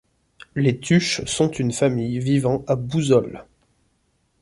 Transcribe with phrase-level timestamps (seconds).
[0.55, 3.45] Les Tuche sont une famille vivant à Bouzolles.